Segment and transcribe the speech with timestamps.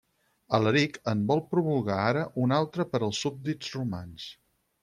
[0.59, 4.31] Alaric en vol promulgar ara un altre per als súbdits romans.